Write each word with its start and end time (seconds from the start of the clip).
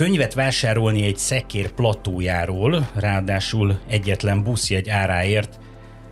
könyvet 0.00 0.34
vásárolni 0.34 1.04
egy 1.04 1.16
szekér 1.16 1.70
platójáról, 1.70 2.90
ráadásul 2.94 3.80
egyetlen 3.88 4.42
buszjegy 4.42 4.88
áráért, 4.88 5.58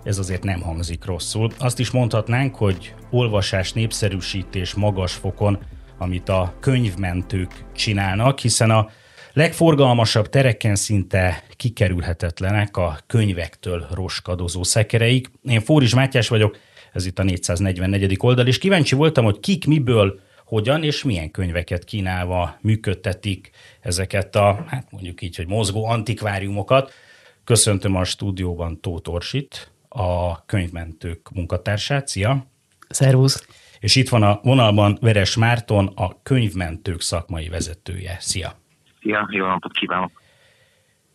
ez 0.04 0.18
azért 0.18 0.42
nem 0.42 0.60
hangzik 0.60 1.04
rosszul. 1.04 1.50
Azt 1.58 1.78
is 1.78 1.90
mondhatnánk, 1.90 2.54
hogy 2.54 2.94
olvasás 3.10 3.72
népszerűsítés 3.72 4.74
magas 4.74 5.12
fokon, 5.12 5.58
amit 5.98 6.28
a 6.28 6.54
könyvmentők 6.60 7.64
csinálnak, 7.74 8.38
hiszen 8.38 8.70
a 8.70 8.88
legforgalmasabb 9.32 10.28
tereken 10.28 10.74
szinte 10.74 11.42
kikerülhetetlenek 11.56 12.76
a 12.76 12.98
könyvektől 13.06 13.86
roskadozó 13.94 14.62
szekereik. 14.62 15.30
Én 15.42 15.60
Fóris 15.60 15.94
Mátyás 15.94 16.28
vagyok, 16.28 16.56
ez 16.92 17.06
itt 17.06 17.18
a 17.18 17.22
444. 17.22 18.16
oldal, 18.20 18.46
és 18.46 18.58
kíváncsi 18.58 18.94
voltam, 18.94 19.24
hogy 19.24 19.40
kik 19.40 19.66
miből 19.66 20.20
hogyan 20.48 20.82
és 20.82 21.04
milyen 21.04 21.30
könyveket 21.30 21.84
kínálva 21.84 22.58
működtetik 22.60 23.50
ezeket 23.80 24.36
a, 24.36 24.64
hát 24.66 24.90
mondjuk 24.90 25.22
így, 25.22 25.36
hogy 25.36 25.46
mozgó 25.46 25.86
antikváriumokat. 25.86 26.92
Köszöntöm 27.44 27.96
a 27.96 28.04
stúdióban 28.04 28.80
Tóth 28.80 29.10
Orsit, 29.10 29.72
a 29.88 30.44
könyvmentők 30.44 31.30
munkatársát. 31.30 32.08
Szia! 32.08 32.46
Szervusz! 32.88 33.46
És 33.80 33.96
itt 33.96 34.08
van 34.08 34.22
a 34.22 34.40
vonalban 34.42 34.98
Veres 35.00 35.36
Márton, 35.36 35.86
a 35.86 36.22
könyvmentők 36.22 37.00
szakmai 37.00 37.48
vezetője. 37.48 38.16
Szia! 38.20 38.58
Szia, 39.00 39.28
jó 39.30 39.46
napot 39.46 39.72
kívánok! 39.72 40.22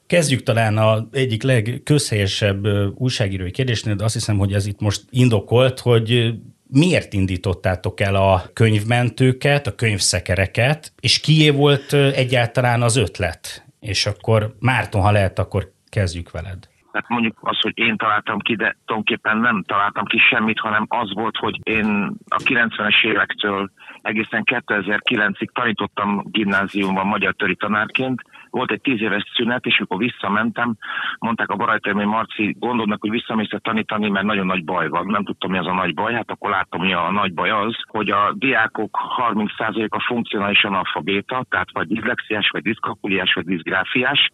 Kezdjük 0.07 0.43
talán 0.43 0.77
a 0.77 1.07
egyik 1.11 1.43
legközhelyesebb 1.43 2.65
újságírói 2.95 3.51
kérdésnél, 3.51 3.95
de 3.95 4.03
azt 4.03 4.13
hiszem, 4.13 4.37
hogy 4.37 4.53
ez 4.53 4.65
itt 4.65 4.79
most 4.79 5.03
indokolt, 5.09 5.79
hogy 5.79 6.33
miért 6.73 7.13
indítottátok 7.13 7.99
el 7.99 8.15
a 8.15 8.41
könyvmentőket, 8.53 9.67
a 9.67 9.75
könyvszekereket, 9.75 10.93
és 10.99 11.19
kié 11.19 11.49
volt 11.49 11.93
egyáltalán 11.93 12.81
az 12.81 12.95
ötlet? 12.95 13.65
És 13.79 14.05
akkor 14.05 14.55
Márton, 14.59 15.01
ha 15.01 15.11
lehet, 15.11 15.39
akkor 15.39 15.71
kezdjük 15.89 16.31
veled. 16.31 16.71
Hát 16.93 17.07
mondjuk 17.07 17.37
az, 17.41 17.59
hogy 17.61 17.71
én 17.75 17.97
találtam 17.97 18.39
ki, 18.39 18.55
de 18.55 18.77
tulajdonképpen 18.85 19.37
nem 19.37 19.63
találtam 19.67 20.05
ki 20.05 20.17
semmit, 20.29 20.59
hanem 20.59 20.85
az 20.87 21.13
volt, 21.13 21.37
hogy 21.37 21.59
én 21.63 22.15
a 22.27 22.35
90-es 22.35 23.05
évektől 23.05 23.71
egészen 24.01 24.43
2009-ig 24.45 25.47
tanítottam 25.53 26.23
gimnáziumban 26.31 27.07
magyar 27.07 27.33
töri 27.33 27.55
tanárként, 27.55 28.21
volt 28.53 28.71
egy 28.71 28.81
tíz 28.81 29.01
éves 29.01 29.23
szünet, 29.35 29.65
és 29.65 29.77
amikor 29.77 29.97
visszamentem, 29.97 30.75
mondták 31.19 31.49
a 31.49 31.55
barátaim, 31.55 31.95
hogy 31.95 32.05
Marci, 32.05 32.55
gondolnak, 32.59 33.01
hogy 33.01 33.09
visszamész 33.09 33.49
tanítani, 33.61 34.09
mert 34.09 34.25
nagyon 34.25 34.45
nagy 34.45 34.63
baj 34.63 34.87
van. 34.87 35.05
Nem 35.05 35.23
tudtam, 35.23 35.51
mi 35.51 35.57
az 35.57 35.67
a 35.67 35.73
nagy 35.73 35.93
baj. 35.93 36.13
Hát 36.13 36.31
akkor 36.31 36.49
láttam, 36.49 36.79
hogy 36.79 36.91
a 36.91 37.11
nagy 37.11 37.33
baj 37.33 37.49
az, 37.49 37.75
hogy 37.87 38.09
a 38.09 38.33
diákok 38.33 38.97
30%-a 39.17 40.03
funkcionális 40.07 40.63
analfabéta, 40.63 41.45
tehát 41.49 41.71
vagy 41.71 41.87
diszlexiás, 41.87 42.49
vagy 42.49 42.61
diszkalkuliás, 42.61 43.33
vagy 43.33 43.45
diszgráfiás, 43.45 44.31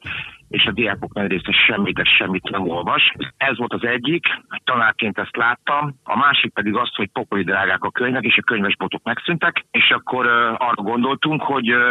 és 0.49 0.65
a 0.65 0.71
diákok 0.71 1.13
nagy 1.13 1.27
része 1.27 1.51
semmit, 1.51 1.95
de 1.95 2.03
semmit 2.03 2.49
nem 2.49 2.69
olvas. 2.69 3.11
Ez 3.37 3.57
volt 3.57 3.73
az 3.73 3.83
egyik, 3.83 4.25
tanárként 4.63 5.17
ezt 5.17 5.35
láttam, 5.35 5.95
a 6.03 6.17
másik 6.17 6.53
pedig 6.53 6.75
az, 6.75 6.95
hogy 6.95 7.09
pokoli 7.13 7.43
drágák 7.43 7.83
a 7.83 7.91
könyvek, 7.91 8.23
és 8.23 8.37
a 8.37 8.41
könyvesbotok 8.41 9.03
megszűntek, 9.03 9.65
és 9.71 9.89
akkor 9.89 10.25
uh, 10.25 10.31
arra 10.57 10.81
gondoltunk, 10.81 11.41
hogy 11.41 11.73
uh, 11.73 11.81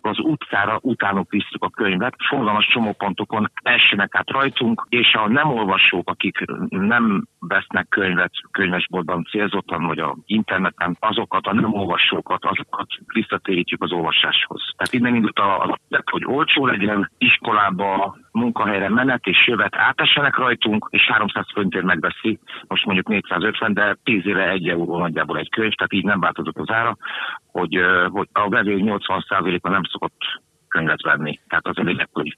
az 0.00 0.18
utcára 0.18 0.78
utánok 0.82 1.30
visszük 1.30 1.64
a 1.64 1.70
könyvet, 1.70 2.14
forgalmas 2.28 2.66
csomópontokon 2.66 3.50
essenek 3.62 4.14
át 4.14 4.30
rajtunk, 4.30 4.86
és 4.88 5.14
a 5.14 5.28
nem 5.28 5.50
olvasók, 5.50 6.08
akik 6.08 6.44
nem 6.68 7.26
vesznek 7.38 7.86
könyvet 7.88 8.32
könyvesboltban 8.50 9.26
célzottan, 9.30 9.86
vagy 9.86 9.98
a 9.98 10.16
interneten, 10.26 10.96
azokat 11.00 11.46
a 11.46 11.54
nem 11.54 11.74
olvasókat, 11.74 12.44
azokat 12.44 12.86
visszatérítjük 13.06 13.82
az 13.82 13.92
olvasáshoz. 13.92 14.62
Tehát 14.76 14.92
innen 14.92 15.14
indult 15.14 15.38
a, 15.38 15.62
a 15.62 15.78
hogy 16.10 16.24
olcsó 16.24 16.66
legyen, 16.66 17.10
iskolába, 17.80 18.16
munkahelyre 18.32 18.88
menet 18.88 19.26
és 19.26 19.46
jövet 19.46 19.76
átessenek 19.76 20.36
rajtunk, 20.36 20.86
és 20.90 21.06
300 21.06 21.46
forintért 21.52 21.84
megveszi, 21.84 22.38
most 22.66 22.84
mondjuk 22.84 23.08
450, 23.08 23.74
de 23.74 23.96
10 24.04 24.26
éve 24.26 24.48
1 24.48 24.68
euró 24.68 24.98
nagyjából 24.98 25.38
egy 25.38 25.50
könyv, 25.50 25.72
tehát 25.72 25.92
így 25.92 26.04
nem 26.04 26.20
változott 26.20 26.58
az 26.58 26.70
ára, 26.70 26.96
hogy, 27.46 27.78
hogy 28.08 28.28
a 28.32 28.48
vevő 28.48 28.78
80%-a 28.80 29.68
nem 29.68 29.82
szokott 29.82 30.40
könyvet 30.68 31.02
venni. 31.02 31.40
Tehát 31.48 31.66
az 31.66 31.78
a 31.78 31.82
lényeg, 31.82 32.08
hogy, 32.12 32.36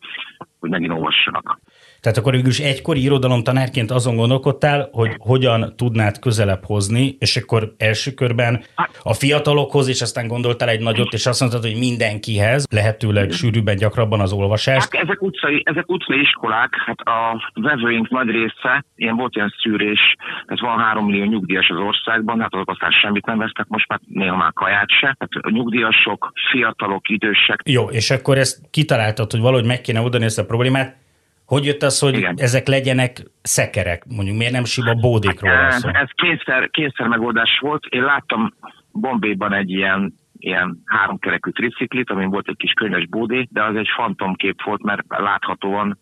hogy 0.63 0.71
megint 0.71 0.93
olvassanak. 0.93 1.61
Tehát 2.01 2.19
akkor 2.19 2.33
végül 2.33 2.49
is 2.49 2.59
egykori 2.59 3.03
irodalomtanárként 3.03 3.91
azon 3.91 4.17
gondolkodtál, 4.17 4.89
hogy 4.93 5.15
hogyan 5.19 5.77
tudnád 5.77 6.19
közelebb 6.19 6.65
hozni, 6.65 7.17
és 7.19 7.37
akkor 7.37 7.75
első 7.79 8.11
körben 8.11 8.63
a 9.03 9.15
fiatalokhoz, 9.15 9.89
és 9.89 10.01
aztán 10.01 10.27
gondoltál 10.27 10.69
egy 10.69 10.81
nagyot, 10.81 11.13
és 11.13 11.27
azt 11.27 11.41
mondtad, 11.41 11.63
hogy 11.63 11.79
mindenkihez, 11.79 12.67
lehetőleg 12.71 13.31
sűrűbben, 13.31 13.77
gyakrabban 13.77 14.21
az 14.21 14.33
olvasást. 14.33 14.95
Hát 14.95 15.05
ezek 15.05 15.23
utcai, 15.23 15.63
ezek 15.65 15.91
utcai 15.91 16.21
iskolák, 16.21 16.71
hát 16.87 17.01
a 17.01 17.51
vevőink 17.55 18.11
nagy 18.11 18.29
része, 18.29 18.85
ilyen 18.97 19.17
volt 19.17 19.35
ilyen 19.35 19.55
szűrés, 19.63 20.17
tehát 20.47 20.61
van 20.61 20.79
három 20.79 21.07
millió 21.07 21.25
nyugdíjas 21.25 21.69
az 21.69 21.79
országban, 21.79 22.41
hát 22.41 22.55
azok 22.55 22.71
aztán 22.71 22.91
semmit 22.91 23.27
nem 23.27 23.39
vesznek, 23.39 23.67
most 23.69 23.89
már 23.89 24.01
néha 24.09 24.37
már 24.37 24.53
kaját 24.53 24.89
se. 24.89 25.17
Tehát 25.19 25.47
a 25.47 25.51
nyugdíjasok, 25.51 26.33
fiatalok, 26.51 27.09
idősek. 27.09 27.61
Jó, 27.65 27.85
és 27.85 28.11
akkor 28.11 28.39
ezt 28.39 28.61
kitaláltad, 28.71 29.31
hogy 29.31 29.41
valahogy 29.41 29.67
meg 29.67 29.81
kéne 29.81 30.01
oldani 30.01 30.25
ezt 30.25 30.39
a 30.39 30.45
problémát. 30.53 30.97
Hogy 31.47 31.65
jött 31.65 31.83
az, 31.83 31.99
hogy 31.99 32.17
Igen. 32.17 32.35
ezek 32.39 32.67
legyenek 32.67 33.13
szekerek? 33.43 34.05
Mondjuk 34.17 34.37
miért 34.37 34.53
nem 34.53 34.65
sima 34.65 34.95
bódékról 34.95 35.53
hát, 35.53 35.73
szó? 35.73 35.89
Ez 35.89 36.09
kényszer, 36.15 36.71
kényszer 36.71 37.07
megoldás 37.07 37.59
volt. 37.61 37.85
Én 37.85 38.03
láttam 38.03 38.55
Bombéban 38.93 39.53
egy 39.53 39.71
ilyen 39.71 40.21
ilyen 40.39 40.83
háromkerekű 40.85 41.51
triciklit, 41.51 42.11
amin 42.11 42.31
volt 42.31 42.49
egy 42.49 42.57
kis 42.57 42.73
könyves 42.73 43.07
bódé, 43.07 43.49
de 43.51 43.65
az 43.65 43.77
egy 43.77 43.89
fantomkép 43.97 44.63
volt, 44.63 44.83
mert 44.83 45.03
láthatóan 45.09 45.99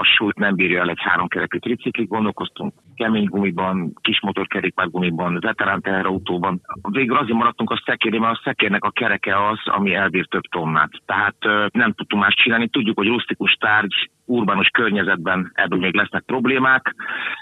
a 0.00 0.04
súlyt 0.04 0.38
nem 0.38 0.54
bírja 0.54 0.80
el 0.80 0.88
egy 0.88 1.00
háromkerekű 1.00 1.58
tricikli, 1.58 2.04
gondolkoztunk 2.04 2.72
kemény 2.94 3.24
gumiban, 3.24 3.92
kis 4.00 4.20
motorkerékpárgumiban, 4.20 5.38
veterán 5.40 5.80
teherautóban. 5.80 6.60
Végül 6.90 7.16
azért 7.16 7.38
maradtunk 7.38 7.70
a 7.70 7.82
szekérében, 7.84 8.26
mert 8.26 8.38
a 8.38 8.42
szekérnek 8.44 8.84
a 8.84 8.90
kereke 8.90 9.48
az, 9.48 9.58
ami 9.64 9.94
elbír 9.94 10.26
több 10.26 10.42
tonnát. 10.42 10.90
Tehát 11.06 11.36
nem 11.72 11.92
tudtunk 11.92 12.22
más 12.22 12.34
csinálni. 12.34 12.68
Tudjuk, 12.68 12.96
hogy 12.96 13.06
rustikus 13.06 13.52
tárgy 13.52 14.10
urbanus 14.30 14.68
környezetben 14.68 15.50
ebből 15.54 15.78
még 15.78 15.94
lesznek 15.94 16.22
problémák, 16.22 16.94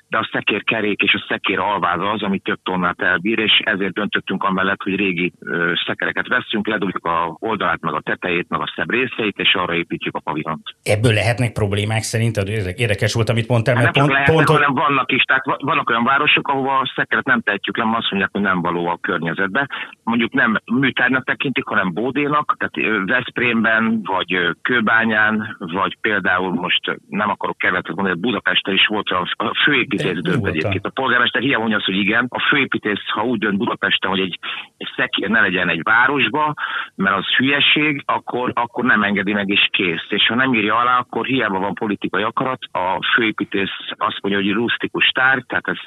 de 0.08 0.18
a 0.18 0.28
szekér 0.32 0.64
kerék 0.64 1.02
és 1.02 1.14
a 1.14 1.24
szekér 1.28 1.58
alváza 1.58 2.10
az, 2.10 2.22
ami 2.22 2.38
több 2.38 2.58
tonnát 2.62 3.00
elbír, 3.00 3.38
és 3.38 3.60
ezért 3.64 3.92
döntöttünk 3.92 4.42
amellett, 4.42 4.82
hogy 4.82 4.96
régi 4.96 5.32
ö, 5.40 5.72
szekereket 5.86 6.28
veszünk, 6.28 6.66
ledugjuk 6.66 7.04
a 7.04 7.36
oldalát, 7.38 7.80
meg 7.80 7.94
a 7.94 8.00
tetejét, 8.00 8.48
meg 8.48 8.60
a 8.60 8.72
szebb 8.76 8.90
részeit, 8.90 9.38
és 9.38 9.54
arra 9.54 9.74
építjük 9.74 10.14
a 10.14 10.20
pavilont. 10.20 10.62
Ebből 10.82 11.12
lehetnek 11.12 11.52
problémák 11.52 12.02
szerinted? 12.02 12.48
Érdekes 12.76 13.14
volt, 13.14 13.28
amit 13.28 13.48
mondtál, 13.48 13.74
mert 13.74 13.86
hát 13.86 13.94
pont, 13.94 14.10
lehetnek, 14.10 14.36
pont, 14.36 14.48
hanem 14.48 14.74
vannak 14.74 15.12
is. 15.12 15.22
Tehát 15.22 15.44
vannak 15.58 15.90
olyan 15.90 16.04
városok, 16.04 16.48
ahova 16.48 16.78
a 16.78 16.92
szekeret 16.94 17.24
nem 17.24 17.40
tehetjük 17.40 17.76
le, 17.76 17.84
azt 17.84 18.10
mondják, 18.10 18.32
hogy 18.32 18.40
nem 18.40 18.60
való 18.60 18.86
a 18.86 18.98
környezetbe. 19.00 19.68
Mondjuk 20.02 20.32
nem 20.32 20.60
műtárnak 20.64 21.24
tekintik, 21.24 21.64
hanem 21.64 21.92
bódénak, 21.92 22.56
tehát 22.58 23.04
Veszprémben, 23.06 24.00
vagy 24.02 24.56
Kőbányán, 24.62 25.56
vagy 25.58 25.98
például 26.00 26.52
most 26.54 26.77
most 26.80 27.00
nem 27.08 27.30
akarok 27.30 27.58
kerületet 27.58 27.94
mondani, 27.94 28.20
Budapesten 28.20 28.74
is 28.74 28.86
volt 28.86 29.08
a 29.10 29.54
főépítész 29.64 30.20
dönt 30.20 30.46
egyébként. 30.46 30.86
A 30.86 30.90
polgármester 30.90 31.42
hiába 31.42 31.58
mondja 31.58 31.76
azt, 31.76 31.86
hogy 31.86 31.96
igen, 31.96 32.26
a 32.28 32.46
főépítész, 32.48 33.04
ha 33.06 33.24
úgy 33.24 33.38
dönt 33.38 33.58
Budapesten, 33.58 34.10
hogy 34.10 34.20
egy, 34.20 34.38
egy 34.76 34.88
szekér 34.96 35.28
ne 35.28 35.40
legyen 35.40 35.68
egy 35.68 35.82
városba, 35.82 36.54
mert 36.94 37.16
az 37.16 37.26
hülyeség, 37.36 38.02
akkor, 38.06 38.52
akkor 38.54 38.84
nem 38.84 39.02
engedi 39.02 39.32
meg 39.32 39.48
és 39.48 39.68
kész. 39.70 40.06
És 40.08 40.26
ha 40.26 40.34
nem 40.34 40.54
írja 40.54 40.76
alá, 40.76 40.98
akkor 40.98 41.26
hiába 41.26 41.58
van 41.58 41.74
politikai 41.74 42.22
akarat, 42.22 42.58
a 42.72 42.98
főépítész 43.14 43.76
azt 43.96 44.18
mondja, 44.22 44.42
hogy 44.42 44.52
rustikus 44.52 45.08
tárgy, 45.08 45.46
tehát 45.46 45.68
ez, 45.68 45.78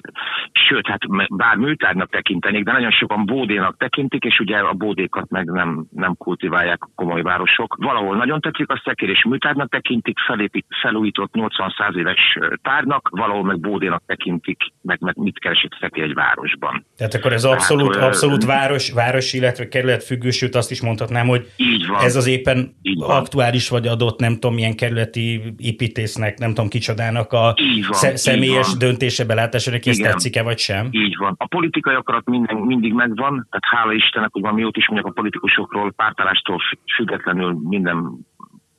sőt, 0.52 0.88
hát 0.88 1.30
bár 1.36 1.56
műtárnak 1.56 2.10
tekintenék, 2.10 2.64
de 2.64 2.72
nagyon 2.72 2.92
sokan 2.92 3.26
bódénak 3.26 3.78
tekintik, 3.78 4.24
és 4.24 4.40
ugye 4.40 4.58
a 4.58 4.74
bódékat 4.74 5.30
meg 5.30 5.46
nem, 5.46 5.86
nem 5.92 6.16
kultiválják 6.16 6.84
a 6.84 6.90
komoly 6.96 7.22
városok. 7.22 7.76
Valahol 7.80 8.16
nagyon 8.16 8.42
tetszik 8.42 8.70
a 8.70 8.82
szekér, 8.84 9.10
és 9.10 9.26
műtárnak 9.26 9.70
tekintik, 9.70 10.20
felépít, 10.20 10.66
felújított 10.82 11.32
80-100 11.34 11.96
éves 11.98 12.38
tárnak, 12.62 13.10
valahol 13.10 13.44
meg 13.44 13.60
bódénak 13.60 14.04
tekintik, 14.06 14.62
meg, 14.82 14.98
meg 15.02 15.18
mit 15.18 15.40
keresett 15.40 15.78
szeki 15.80 16.02
egy 16.02 16.14
városban. 16.14 16.86
Tehát 16.98 17.14
akkor 17.14 17.34
ez 17.34 17.44
abszolút, 17.44 17.92
Tehát, 17.92 18.08
abszolút 18.08 18.46
város, 18.46 18.92
város, 18.92 19.34
illetve 19.34 19.68
kerület 19.68 20.04
függő, 20.04 20.30
sőt 20.30 20.56
azt 20.56 20.72
is 20.72 20.82
mondhatnám, 20.82 21.28
hogy 21.28 21.48
így 21.56 21.88
van. 21.88 22.04
ez 22.04 22.16
az 22.16 22.28
éppen 22.28 22.76
aktuális 23.00 23.70
vagy 23.70 23.88
adott, 23.88 24.20
nem 24.20 24.34
tudom, 24.34 24.54
milyen 24.54 24.76
kerületi 24.76 25.54
építésznek, 25.58 26.38
nem 26.38 26.50
tudom 26.50 26.70
kicsodának 26.70 27.34
a 27.34 27.54
van, 27.88 28.16
személyes 28.16 28.68
van. 28.68 28.78
döntése 28.78 29.26
belátásának, 29.26 29.86
ez 29.86 29.98
tetszik-e 29.98 30.44
vagy 30.44 30.58
sem? 30.58 30.88
Így 30.92 31.16
van. 31.18 31.36
A 31.38 31.48
politikai 31.48 31.96
akarat 31.96 32.30
minden, 32.30 32.56
mindig 32.56 32.94
megvan, 32.94 33.48
tehát 33.50 33.80
hála 33.80 33.94
Istennek, 33.94 34.30
hogy 34.32 34.42
valami 34.42 34.62
jót 34.62 34.78
is 34.78 34.88
mondjak 34.88 35.10
a 35.10 35.14
politikusokról, 35.14 35.92
pártállástól 35.92 36.60
függetlenül 36.96 37.58
minden 37.64 38.26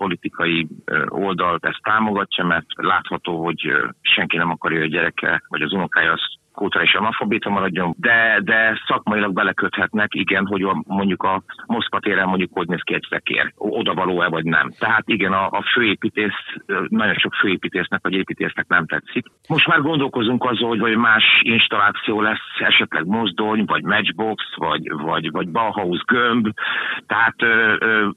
politikai 0.02 0.69
oldalt 1.08 1.64
ezt 1.64 1.82
támogatja, 1.82 2.44
mert 2.44 2.66
látható, 2.75 3.44
hogy 3.44 3.72
senki 4.00 4.37
nem 4.37 4.50
akarja, 4.50 4.78
hogy 4.78 4.87
a 4.87 4.90
gyereke 4.90 5.43
vagy 5.49 5.62
az 5.62 5.72
unokája 5.72 6.12
azt 6.12 6.41
kulturális 6.52 6.94
analfabéta 6.94 7.50
maradjon, 7.50 7.94
de, 7.99 8.40
de 8.43 8.81
szakmailag 8.87 9.32
beleköthetnek, 9.32 10.14
igen, 10.14 10.46
hogy 10.46 10.62
a, 10.62 10.82
mondjuk 10.87 11.22
a 11.22 11.43
Moszkva 11.66 12.00
téren 12.00 12.28
mondjuk 12.28 12.50
hogy 12.52 12.69
néz 12.69 12.81
ki 12.82 12.94
egy 12.94 13.06
szekér, 13.10 13.52
oda 13.56 13.94
való-e 13.94 14.28
vagy 14.28 14.44
nem. 14.44 14.72
Tehát 14.78 15.02
igen, 15.06 15.32
a, 15.32 15.46
a 15.46 15.62
főépítész, 15.75 16.40
nagyon 16.88 17.14
sok 17.14 17.34
főépítésznek 17.34 18.00
vagy 18.02 18.12
építésznek 18.12 18.66
nem 18.69 18.87
tetszik. 18.87 19.26
Most 19.49 19.66
már 19.66 19.81
gondolkozunk 19.81 20.44
azon, 20.44 20.69
hogy 20.69 20.81
vagy 20.81 20.96
más 20.96 21.25
installáció 21.43 22.20
lesz, 22.20 22.38
esetleg 22.58 23.06
mozdony, 23.06 23.64
vagy 23.64 23.82
matchbox, 23.82 24.44
vagy, 24.56 24.90
vagy, 24.90 25.31
vagy 25.31 25.48
Bauhaus 25.48 26.02
gömb, 26.05 26.48
tehát 27.06 27.37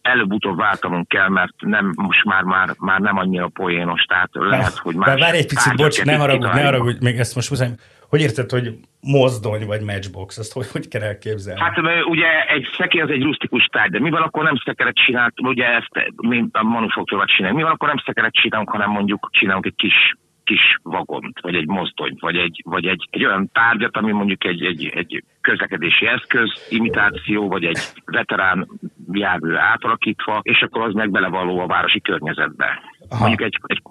előbb-utóbb 0.02 0.58
váltanunk 0.58 1.08
kell, 1.08 1.30
mert 1.30 1.54
nem, 1.60 1.94
most 1.96 2.24
már, 2.24 2.44
már, 2.44 2.70
már 2.80 3.00
nem 3.00 3.18
annyira 3.18 3.48
poénos, 3.48 4.02
tehát 4.02 4.30
lehet, 4.34 4.78
hogy 4.78 4.96
már... 4.96 5.20
Várj 5.20 5.38
egy 5.38 5.48
picit, 5.48 5.76
bocs, 5.76 6.04
ne 6.04 6.16
haragudj, 6.16 6.54
ne 6.54 6.64
haragudj, 6.64 6.98
még 7.02 7.18
ezt 7.18 7.36
most 7.36 7.50
muszáj, 7.50 7.70
hogy 8.10 8.22
érted, 8.22 8.50
hogy 8.50 8.74
mozdony 9.02 9.66
vagy 9.66 9.82
matchbox, 9.82 10.38
azt 10.38 10.54
hogy, 10.54 10.68
hogy 10.72 10.88
kell 10.88 11.02
elképzelni? 11.02 11.62
Hát 11.62 11.78
ugye 12.06 12.46
egy 12.48 12.68
szekér 12.78 13.02
az 13.02 13.10
egy 13.10 13.24
rustikus 13.24 13.66
tárgy, 13.66 13.92
de 13.92 14.00
mi 14.00 14.10
van 14.10 14.22
akkor 14.22 14.44
nem 14.44 14.56
szekeret 14.66 14.96
csinált, 14.96 15.34
ugye 15.42 15.66
ezt 15.66 16.14
mint 16.16 16.56
a 16.56 16.64
manufaktúrát 16.64 17.28
csinálni, 17.28 17.58
mi 17.58 17.64
van 17.64 17.72
akkor 17.72 17.88
nem 17.88 18.04
szekeret 18.06 18.34
csinálunk, 18.34 18.70
hanem 18.70 18.90
mondjuk 18.90 19.30
csinálunk 19.32 19.66
egy 19.66 19.76
kis 19.76 20.16
kis 20.46 20.80
vagont, 20.84 21.40
vagy 21.42 21.56
egy 21.56 21.68
mozdonyt, 21.68 22.20
vagy 22.20 22.38
egy, 22.38 22.62
vagy 22.66 22.86
egy, 22.86 23.08
egy 23.10 23.26
olyan 23.26 23.50
tárgyat, 23.54 23.98
ami 23.98 24.12
mondjuk 24.12 24.44
egy, 24.44 24.66
egy, 24.66 24.86
egy 24.96 25.24
közlekedési 25.42 26.08
eszköz, 26.08 26.68
imitáció, 26.70 27.48
vagy 27.48 27.66
egy 27.66 27.80
veterán 28.06 28.68
jármű 29.12 29.54
átalakítva, 29.54 30.40
és 30.44 30.62
akkor 30.62 30.82
az 30.82 30.94
meg 30.94 31.12
belevaló 31.12 31.60
a 31.60 31.68
városi 31.68 32.02
környezetbe. 32.02 32.82
Aha. 33.10 33.28
Mondjuk 33.28 33.42
egy, 33.42 33.60
egy, 33.66 33.82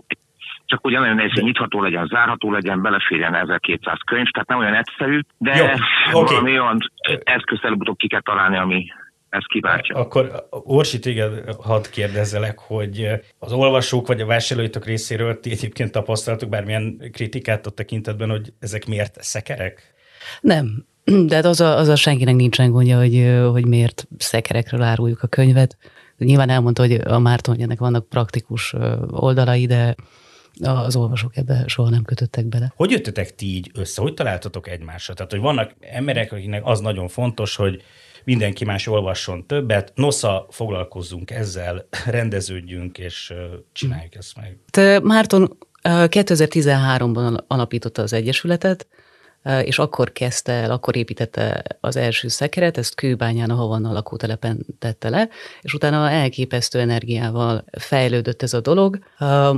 csak 0.75 0.85
ugye 0.85 0.99
nagyon 0.99 1.15
nehéz, 1.15 1.33
hogy 1.33 1.43
nyitható 1.43 1.83
legyen, 1.83 2.07
zárható 2.07 2.53
legyen, 2.53 2.83
beleférjen 2.83 3.35
1200 3.35 3.99
könyv, 4.07 4.27
tehát 4.27 4.49
nem 4.49 4.59
olyan 4.59 4.75
egyszerű, 4.75 5.21
de 5.39 5.57
Jó, 5.57 5.65
okay. 6.21 6.35
valami 6.35 6.51
olyan 6.51 6.79
eszközt 7.25 7.65
előbb-utóbb 7.65 7.97
ki 7.97 8.09
kell 8.09 8.21
találni, 8.21 8.57
ami, 8.57 8.87
ezt 9.29 9.47
kiváltja. 9.47 9.97
Akkor 9.97 10.47
Orsi, 10.51 10.99
téged 10.99 11.55
hadd 11.63 11.83
kérdezzelek, 11.93 12.59
hogy 12.59 13.09
az 13.39 13.53
olvasók 13.53 14.07
vagy 14.07 14.21
a 14.21 14.27
vásárlóitok 14.27 14.85
részéről 14.85 15.41
ti 15.41 15.51
egyébként 15.51 15.93
tapasztaltok 15.93 16.49
bármilyen 16.49 17.11
kritikát 17.13 17.67
a 17.67 17.71
tekintetben, 17.71 18.31
hogy 18.31 18.53
ezek 18.61 18.87
miért 18.87 19.23
szekerek? 19.23 19.95
Nem, 20.41 20.85
de 21.29 21.35
hát 21.35 21.45
az 21.45 21.61
a, 21.61 21.77
az 21.77 21.89
a 21.89 21.97
senkinek 21.97 22.35
nincsen 22.35 22.71
gondja, 22.71 22.99
hogy, 22.99 23.39
hogy 23.53 23.67
miért 23.67 24.07
szekerekről 24.19 24.83
áruljuk 24.83 25.23
a 25.23 25.27
könyvet. 25.27 25.77
Nyilván 26.19 26.51
elmondta, 26.51 26.83
hogy 26.83 26.93
a 26.93 27.19
Márton, 27.19 27.55
hogy 27.55 27.65
ennek 27.65 27.79
vannak 27.79 28.09
praktikus 28.09 28.75
oldalai, 29.11 29.67
de 29.67 29.95
az 30.63 30.97
olvasók 30.97 31.37
ebbe 31.37 31.65
soha 31.67 31.89
nem 31.91 32.03
kötöttek 32.03 32.47
bele. 32.47 32.73
Hogy 32.77 32.91
jöttetek 32.91 33.35
ti 33.35 33.47
így 33.47 33.71
össze? 33.75 34.03
Hogy 34.03 34.15
találtatok 34.15 34.69
egymásra? 34.69 35.15
Tehát, 35.15 35.31
hogy 35.31 35.41
vannak 35.41 35.75
emberek, 35.81 36.33
akiknek 36.33 36.67
az 36.67 36.81
nagyon 36.81 37.09
fontos, 37.09 37.57
hogy 37.57 37.83
mindenki 38.25 38.65
más 38.65 38.87
olvasson 38.87 39.47
többet, 39.47 39.93
nosza 39.95 40.47
foglalkozzunk 40.51 41.31
ezzel, 41.31 41.87
rendeződjünk, 42.07 42.99
és 42.99 43.35
csináljuk 43.73 44.15
ezt 44.15 44.37
meg. 44.37 44.59
Te 44.71 45.01
Márton 45.01 45.59
2013-ban 45.83 47.47
alapította 47.47 48.03
az 48.03 48.13
Egyesületet, 48.13 48.87
és 49.65 49.79
akkor 49.79 50.13
kezdte 50.13 50.53
el, 50.53 50.71
akkor 50.71 50.97
építette 50.97 51.63
az 51.81 51.97
első 51.97 52.29
szekeret, 52.29 52.79
ezt 52.79 52.95
Kőbányán 52.95 53.51
a 53.51 53.55
Havanna 53.55 53.93
lakótelepen 53.93 54.67
tette 54.79 55.09
le, 55.09 55.29
és 55.61 55.75
utána 55.75 56.11
elképesztő 56.11 56.79
energiával 56.79 57.65
fejlődött 57.79 58.43
ez 58.43 58.55
a 58.55 58.61
dolog. 58.61 58.99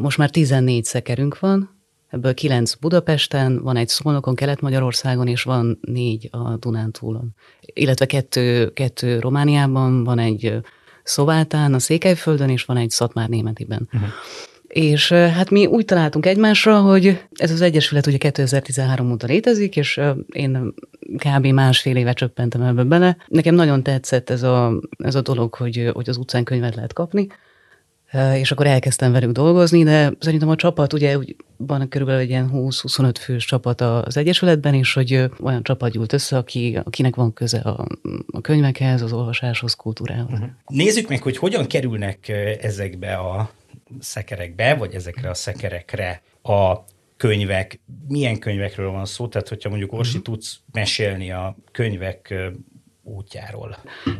Most 0.00 0.18
már 0.18 0.30
14 0.30 0.84
szekerünk 0.84 1.38
van, 1.38 1.80
ebből 2.08 2.34
9 2.34 2.74
Budapesten, 2.74 3.62
van 3.62 3.76
egy 3.76 3.88
Szolnokon, 3.88 4.34
Kelet-Magyarországon, 4.34 5.28
és 5.28 5.42
van 5.42 5.78
négy 5.80 6.28
a 6.30 6.56
Dunántúlon. 6.56 7.34
Illetve 7.60 8.06
kettő, 8.06 8.72
kettő 8.72 9.18
Romániában, 9.18 10.04
van 10.04 10.18
egy 10.18 10.58
Szovátán, 11.02 11.74
a 11.74 11.78
Székelyföldön, 11.78 12.48
és 12.48 12.64
van 12.64 12.76
egy 12.76 12.90
Szatmár 12.90 13.28
Németiben. 13.28 13.88
Uh-huh. 13.92 14.10
És 14.76 15.12
hát 15.12 15.50
mi 15.50 15.66
úgy 15.66 15.84
találtunk 15.84 16.26
egymásra, 16.26 16.80
hogy 16.80 17.20
ez 17.34 17.50
az 17.50 17.60
Egyesület 17.60 18.06
ugye 18.06 18.16
2013 18.16 19.10
óta 19.10 19.26
létezik, 19.26 19.76
és 19.76 20.00
én 20.32 20.74
kb. 21.16 21.46
másfél 21.46 21.96
éve 21.96 22.12
csöppentem 22.12 22.62
ebbe 22.62 22.82
bele. 22.82 23.16
Nekem 23.26 23.54
nagyon 23.54 23.82
tetszett 23.82 24.30
ez 24.30 24.42
a, 24.42 24.80
ez 24.98 25.14
a 25.14 25.20
dolog, 25.20 25.54
hogy, 25.54 25.90
hogy 25.92 26.08
az 26.08 26.16
utcán 26.16 26.44
könyvet 26.44 26.74
lehet 26.74 26.92
kapni, 26.92 27.26
és 28.34 28.50
akkor 28.50 28.66
elkezdtem 28.66 29.12
velük 29.12 29.30
dolgozni, 29.30 29.82
de 29.82 30.12
szerintem 30.18 30.48
a 30.48 30.56
csapat, 30.56 30.92
ugye 30.92 31.18
úgy 31.18 31.36
van 31.56 31.88
körülbelül 31.88 32.20
egy 32.20 32.28
ilyen 32.28 32.50
20-25 32.54 33.14
fős 33.20 33.44
csapat 33.44 33.80
az 33.80 34.16
Egyesületben, 34.16 34.74
és 34.74 34.92
hogy 34.92 35.30
olyan 35.40 35.62
csapat 35.62 35.90
gyűlt 35.90 36.12
össze, 36.12 36.36
aki, 36.36 36.78
akinek 36.84 37.14
van 37.14 37.32
köze 37.32 37.58
a, 37.58 37.86
a 38.30 38.40
könyvekhez, 38.40 39.02
az 39.02 39.12
olvasáshoz, 39.12 39.74
kultúrához. 39.74 40.32
Uh-huh. 40.32 40.48
Nézzük 40.66 41.08
meg, 41.08 41.22
hogy 41.22 41.36
hogyan 41.36 41.66
kerülnek 41.66 42.28
ezekbe 42.60 43.14
a 43.14 43.50
szekerekbe, 44.00 44.74
vagy 44.74 44.94
ezekre 44.94 45.30
a 45.30 45.34
szekerekre 45.34 46.22
a 46.42 46.74
könyvek, 47.16 47.80
milyen 48.08 48.38
könyvekről 48.38 48.90
van 48.90 49.04
szó, 49.04 49.28
tehát 49.28 49.48
hogyha 49.48 49.68
mondjuk 49.68 49.92
Orsi 49.92 50.18
uh-huh. 50.18 50.24
tudsz 50.24 50.58
mesélni 50.72 51.30
a 51.30 51.56
könyvek 51.72 52.34
útjáról. 53.02 53.76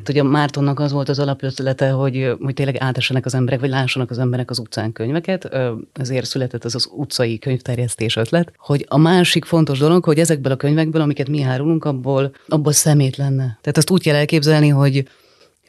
Ugye 0.08 0.22
Mártonnak 0.22 0.80
az 0.80 0.92
volt 0.92 1.08
az 1.08 1.18
alapötlete, 1.18 1.90
hogy, 1.90 2.34
hogy 2.40 2.54
tényleg 2.54 2.76
átessenek 2.76 3.24
az 3.24 3.34
emberek, 3.34 3.60
vagy 3.60 3.68
lássanak 3.68 4.10
az 4.10 4.18
emberek 4.18 4.50
az 4.50 4.58
utcán 4.58 4.92
könyveket, 4.92 5.48
ezért 5.92 6.26
született 6.26 6.64
ez 6.64 6.74
az 6.74 6.88
utcai 6.92 7.38
könyvterjesztés 7.38 8.16
ötlet, 8.16 8.52
hogy 8.56 8.84
a 8.88 8.96
másik 8.96 9.44
fontos 9.44 9.78
dolog, 9.78 10.04
hogy 10.04 10.18
ezekből 10.18 10.52
a 10.52 10.56
könyvekből, 10.56 11.02
amiket 11.02 11.28
mi 11.28 11.42
árulunk, 11.42 11.84
abból, 11.84 12.34
abból 12.48 12.72
szemét 12.72 13.16
lenne. 13.16 13.58
Tehát 13.60 13.76
azt 13.76 13.90
úgy 13.90 14.02
kell 14.02 14.14
elképzelni, 14.14 14.68
hogy 14.68 15.08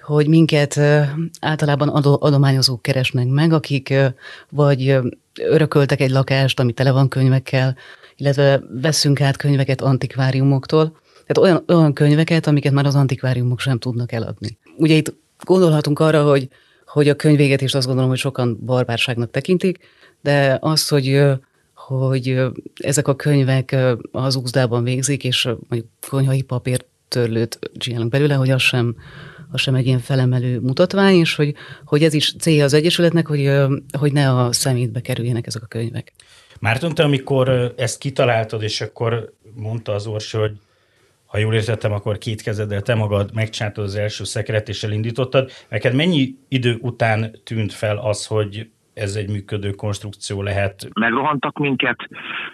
hogy 0.07 0.27
minket 0.27 0.79
általában 1.39 1.89
adományozók 2.19 2.81
keresnek 2.81 3.27
meg, 3.27 3.53
akik 3.53 3.93
vagy 4.49 4.97
örököltek 5.39 6.01
egy 6.01 6.09
lakást, 6.09 6.59
ami 6.59 6.73
tele 6.73 6.91
van 6.91 7.07
könyvekkel, 7.07 7.75
illetve 8.15 8.61
veszünk 8.81 9.21
át 9.21 9.37
könyveket 9.37 9.81
antikváriumoktól, 9.81 10.97
tehát 11.25 11.37
olyan, 11.37 11.63
olyan 11.77 11.93
könyveket, 11.93 12.47
amiket 12.47 12.71
már 12.71 12.85
az 12.85 12.95
antikváriumok 12.95 13.59
sem 13.59 13.79
tudnak 13.79 14.11
eladni. 14.11 14.57
Ugye 14.77 14.95
itt 14.95 15.13
gondolhatunk 15.39 15.99
arra, 15.99 16.23
hogy, 16.23 16.47
hogy 16.85 17.09
a 17.09 17.15
könyvéget 17.15 17.61
is 17.61 17.73
azt 17.73 17.85
gondolom, 17.85 18.09
hogy 18.09 18.19
sokan 18.19 18.59
barbárságnak 18.65 19.31
tekintik, 19.31 19.77
de 20.21 20.57
az, 20.61 20.87
hogy 20.87 21.21
hogy 21.73 22.41
ezek 22.75 23.07
a 23.07 23.15
könyvek 23.15 23.75
az 24.11 24.35
úzdában 24.35 24.83
végzik, 24.83 25.23
és 25.23 25.45
mondjuk 25.67 25.91
konyhai 26.09 26.41
papír 26.41 26.85
törlőt 27.07 27.59
csinálunk 27.77 28.11
belőle, 28.11 28.33
hogy 28.33 28.49
az 28.49 28.61
sem, 28.61 28.95
az 29.51 29.61
sem 29.61 29.75
egy 29.75 29.85
ilyen 29.85 29.99
felemelő 29.99 30.59
mutatvány, 30.59 31.15
és 31.15 31.35
hogy, 31.35 31.53
hogy 31.85 32.03
ez 32.03 32.13
is 32.13 32.35
célja 32.35 32.63
az 32.63 32.73
Egyesületnek, 32.73 33.27
hogy, 33.27 33.51
hogy 33.99 34.13
ne 34.13 34.33
a 34.33 34.51
szemétbe 34.51 35.01
kerüljenek 35.01 35.47
ezek 35.47 35.63
a 35.63 35.67
könyvek. 35.67 36.13
Márton, 36.59 36.93
te 36.93 37.03
amikor 37.03 37.73
ezt 37.77 37.99
kitaláltad, 37.99 38.61
és 38.61 38.81
akkor 38.81 39.33
mondta 39.55 39.91
az 39.91 40.07
Orsi, 40.07 40.37
hogy 40.37 40.51
ha 41.25 41.37
jól 41.37 41.53
értettem, 41.53 41.91
akkor 41.91 42.17
két 42.17 42.41
kezeddel 42.41 42.81
te 42.81 42.95
magad 42.95 43.33
megcsináltad 43.33 43.83
az 43.83 43.95
első 43.95 44.23
szekeret 44.23 44.69
és 44.69 44.83
elindítottad. 44.83 45.51
Neked 45.69 45.95
mennyi 45.95 46.35
idő 46.47 46.77
után 46.81 47.35
tűnt 47.43 47.73
fel 47.73 47.97
az, 47.97 48.25
hogy 48.25 48.69
ez 48.93 49.15
egy 49.15 49.29
működő 49.29 49.71
konstrukció 49.71 50.41
lehet? 50.41 50.87
Megrohantak 50.93 51.57
minket, 51.57 51.97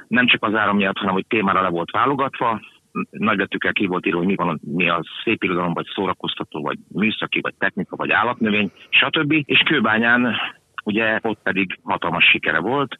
nem 0.07 0.27
csak 0.27 0.43
az 0.43 0.53
áram 0.53 0.75
miatt, 0.75 0.97
hanem 0.97 1.13
hogy 1.13 1.25
témára 1.27 1.61
le 1.61 1.69
volt 1.69 1.91
válogatva, 1.91 2.61
nagybetűkkel 3.09 3.73
ki 3.73 3.85
volt 3.85 4.05
írva, 4.05 4.17
hogy 4.17 4.27
mi 4.27 4.35
van, 4.35 4.59
mi 4.63 4.89
a 4.89 5.03
szép 5.23 5.43
irodalom, 5.43 5.73
vagy 5.73 5.85
szórakoztató, 5.93 6.61
vagy 6.61 6.77
műszaki, 6.87 7.39
vagy 7.41 7.53
technika, 7.57 7.95
vagy 7.95 8.11
állatnövény, 8.11 8.71
stb. 8.89 9.31
És 9.45 9.59
Kőbányán 9.65 10.35
ugye 10.83 11.19
ott 11.21 11.39
pedig 11.43 11.79
hatalmas 11.83 12.25
sikere 12.25 12.59
volt, 12.59 12.97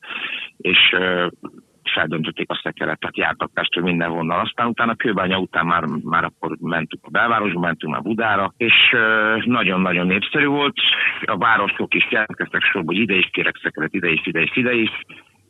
és 0.57 0.95
feldöntötték 1.93 2.49
a 2.49 2.59
szekeret, 2.63 2.99
tehát 2.99 3.17
jártak 3.17 3.53
Pestről 3.53 3.83
mindenhonnan. 3.83 4.39
Aztán 4.39 4.67
utána 4.67 4.95
Kőbánya 4.95 5.39
után 5.39 5.65
már, 5.65 5.83
már 6.03 6.23
akkor 6.23 6.57
mentünk 6.59 7.05
a 7.05 7.09
belvárosba, 7.09 7.59
mentünk 7.59 7.93
már 7.93 8.01
Budára, 8.01 8.53
és 8.57 8.73
nagyon-nagyon 9.45 10.07
népszerű 10.07 10.45
volt. 10.45 10.75
A 11.25 11.37
városok 11.37 11.93
is 11.93 12.07
jelentkeztek 12.09 12.61
sorba, 12.61 12.91
hogy 12.91 13.01
ide 13.01 13.15
is 13.15 13.29
kérek 13.31 13.59
szekeret, 13.61 13.93
ide 13.93 14.09
is, 14.09 14.21
ide 14.25 14.41
is, 14.41 14.55
ide 14.55 14.73
is 14.73 14.91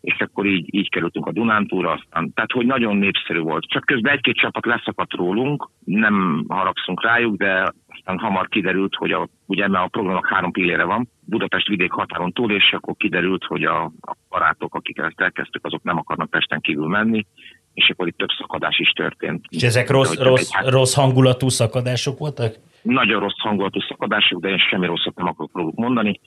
és 0.04 0.20
akkor 0.20 0.46
így, 0.46 0.76
így 0.76 0.90
kerültünk 0.90 1.26
a 1.26 1.32
Dunántúra, 1.32 1.92
aztán, 1.92 2.34
tehát 2.34 2.52
hogy 2.52 2.66
nagyon 2.66 2.98
népszerű 2.98 3.40
volt. 3.40 3.66
Csak 3.68 3.86
közben 3.86 4.14
egy-két 4.14 4.36
csapat 4.36 4.66
leszakadt 4.66 5.14
rólunk, 5.14 5.70
nem 5.86 6.46
haragszunk 6.48 7.04
rájuk, 7.04 7.36
de 7.38 7.74
aztán 7.88 8.18
hamar 8.18 8.48
kiderült, 8.48 8.96
hogy 8.96 9.12
a, 9.12 9.28
ugye 9.46 9.68
mert 9.68 9.86
a 9.86 9.88
programnak 9.88 10.28
három 10.28 10.52
pillére 10.52 10.84
van, 10.84 11.10
Budapest 11.26 11.68
vidék 11.68 11.92
határon 11.92 12.32
túl, 12.32 12.52
és 12.52 12.74
akkor 12.74 12.96
kiderült, 12.98 13.44
hogy 13.44 13.64
a, 13.64 13.84
a 13.84 14.16
barátok, 14.30 14.76
akik 14.76 14.98
ezt 14.98 15.22
elkezdtük, 15.22 15.66
azok 15.66 15.84
nem 15.84 15.98
akarnak 15.98 16.30
Pesten 16.30 16.62
kívül 16.62 16.88
menni, 16.88 17.26
és 17.74 17.90
akkor 17.90 18.08
itt 18.08 18.18
több 18.18 18.32
szakadás 18.38 18.80
is 18.80 18.90
történt. 18.90 19.46
És 19.50 19.64
ezek 19.64 19.90
rossz, 19.90 20.16
de, 20.16 20.24
rossz, 20.24 20.52
hát, 20.52 20.70
rossz 20.70 20.96
hangulatú 20.96 21.50
szakadások 21.50 22.18
voltak? 22.18 22.56
Nagyon 22.82 23.20
rossz 23.20 23.38
hangulatú 23.38 23.80
szakadások, 23.80 24.42
de 24.42 24.50
én 24.50 24.58
semmi 24.70 24.86
rosszat 24.86 25.16
nem 25.16 25.28
akarok 25.28 25.52
róluk 25.54 25.76
mondani. 25.76 26.20